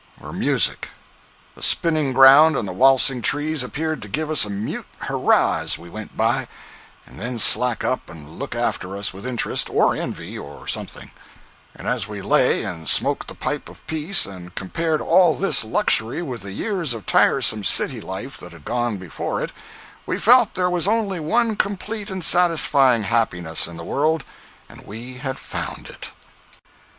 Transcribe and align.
were 0.19 0.33
music; 0.33 0.89
the 1.53 1.61
spinning 1.61 2.11
ground 2.11 2.55
and 2.57 2.67
the 2.67 2.73
waltzing 2.73 3.21
trees 3.21 3.63
appeared 3.63 4.01
to 4.01 4.07
give 4.07 4.31
us 4.31 4.43
a 4.45 4.49
mute 4.49 4.87
hurrah 5.01 5.59
as 5.59 5.77
we 5.77 5.89
went 5.89 6.17
by, 6.17 6.47
and 7.05 7.19
then 7.19 7.37
slack 7.37 7.83
up 7.83 8.09
and 8.09 8.39
look 8.39 8.55
after 8.55 8.97
us 8.97 9.13
with 9.13 9.27
interest, 9.27 9.69
or 9.69 9.95
envy, 9.95 10.35
or 10.35 10.67
something; 10.67 11.11
and 11.75 11.87
as 11.87 12.07
we 12.07 12.19
lay 12.19 12.63
and 12.63 12.89
smoked 12.89 13.27
the 13.27 13.35
pipe 13.35 13.69
of 13.69 13.85
peace 13.85 14.25
and 14.25 14.55
compared 14.55 15.01
all 15.01 15.35
this 15.35 15.63
luxury 15.63 16.23
with 16.23 16.41
the 16.41 16.51
years 16.51 16.95
of 16.95 17.05
tiresome 17.05 17.63
city 17.63 18.01
life 18.01 18.37
that 18.39 18.53
had 18.53 18.65
gone 18.65 18.97
before 18.97 19.39
it, 19.43 19.51
we 20.07 20.17
felt 20.17 20.55
that 20.55 20.61
there 20.61 20.67
was 20.71 20.87
only 20.87 21.19
one 21.19 21.55
complete 21.55 22.09
and 22.09 22.25
satisfying 22.25 23.03
happiness 23.03 23.67
in 23.67 23.77
the 23.77 23.83
world, 23.85 24.23
and 24.67 24.83
we 24.87 25.19
had 25.19 25.37
found 25.37 25.85
it. 25.89 26.09